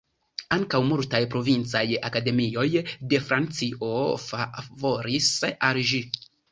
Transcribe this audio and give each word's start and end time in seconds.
Ankaŭ 0.55 0.79
multaj 0.91 1.19
provincaj 1.35 1.83
akademioj 2.11 2.65
de 3.13 3.23
Francio 3.29 3.93
favoris 4.27 5.33
al 5.71 5.87
ĝi. 5.95 6.07